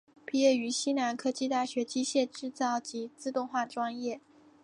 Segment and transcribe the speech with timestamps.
[0.25, 4.19] 毕业于西南科技大学机械制造及自动化专业。